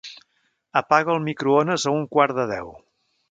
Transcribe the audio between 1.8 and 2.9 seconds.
a un quart de deu.